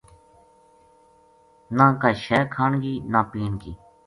[1.77, 3.73] نہ کائے شے کھان کی نہ پین کی